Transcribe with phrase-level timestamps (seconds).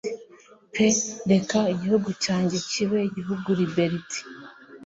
[0.73, 0.87] pe
[1.31, 4.19] reka igihugu cyanjye kibe igihugu Liberty